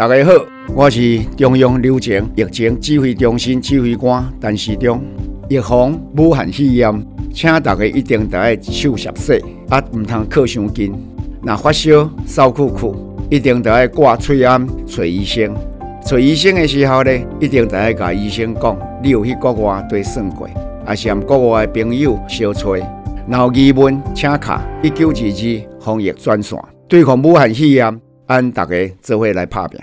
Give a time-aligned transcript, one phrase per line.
[0.00, 0.32] 大家好，
[0.74, 4.98] 我是中央流行疫情指挥中心指挥官陈时忠。
[5.50, 10.90] 预防武汉肺炎，请大家一定要手洗洗，啊，唔通靠伤近。
[11.42, 15.54] 若发烧、烧酷酷，一定要挂喙安找医生。
[16.02, 20.48] 找医生的时候呢，一定要甲医生讲，你有去国外对算过，
[20.86, 22.82] 还是向国外的朋友相吹。
[23.28, 26.58] 然后疑问，请卡一九二二防疫专线，
[26.88, 29.78] 对抗武汉肺炎，按大家做伙来拍拼。